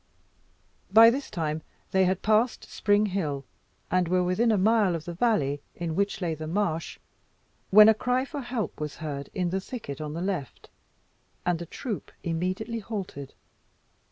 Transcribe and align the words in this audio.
By 0.91 1.11
this 1.11 1.29
time 1.29 1.61
they 1.91 2.05
had 2.05 2.23
passed 2.23 2.63
Spring 2.65 3.05
Hill, 3.05 3.45
and 3.91 4.07
were 4.07 4.23
within 4.23 4.51
a 4.51 4.57
mile 4.57 4.95
of 4.95 5.05
the 5.05 5.13
valley 5.13 5.61
in 5.75 5.93
which 5.95 6.21
lay 6.21 6.33
the 6.33 6.47
marsh, 6.47 6.97
when 7.69 7.87
a 7.87 7.93
cry 7.93 8.25
for 8.25 8.41
help 8.41 8.79
was 8.81 8.95
heard 8.95 9.29
in 9.35 9.51
the 9.51 9.61
thicket 9.61 10.01
on 10.01 10.13
the 10.15 10.21
left, 10.21 10.71
and 11.45 11.59
the 11.59 11.67
troop 11.67 12.11
immediately 12.23 12.79
halted. 12.79 13.35